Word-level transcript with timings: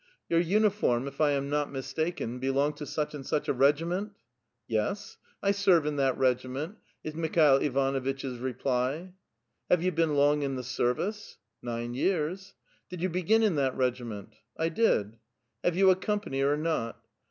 "Your 0.31 0.39
uniform, 0.39 1.07
if 1.07 1.21
I 1.21 1.29
am 1.33 1.47
not 1.47 1.71
mistaken, 1.71 2.39
belong 2.39 2.73
to 2.73 2.87
such 2.87 3.13
and 3.13 3.23
Buch 3.23 3.47
a 3.47 3.53
regiment?" 3.53 4.13
'* 4.43 4.59
Yes, 4.67 5.17
I 5.43 5.51
serve 5.51 5.85
in 5.85 5.97
that 5.97 6.17
regiment," 6.17 6.77
is 7.03 7.13
Mikhail 7.13 7.57
Ivanuitch's 7.59 8.39
reply. 8.39 9.13
*' 9.39 9.69
Have 9.69 9.83
you 9.83 9.91
been 9.91 10.15
long 10.15 10.41
in 10.41 10.55
the 10.55 10.63
service?" 10.63 11.37
*'Nine 11.61 11.93
years." 11.93 12.55
*' 12.71 12.89
Did 12.89 13.03
you 13.03 13.09
begin 13.09 13.43
in 13.43 13.57
that 13.57 13.77
regiment?" 13.77 14.33
*' 14.47 14.57
I 14.57 14.69
did."" 14.69 15.19
Have 15.63 15.75
you 15.75 15.91
a 15.91 15.95
company 15.95 16.41
or 16.41 16.57
not?" 16.57 16.99